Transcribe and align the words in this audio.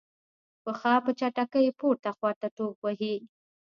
پښه 0.63 0.93
په 1.05 1.11
چټکۍ 1.19 1.67
پورته 1.79 2.09
خواته 2.17 2.47
ټوپ 2.55 2.77
وهي. 2.83 3.15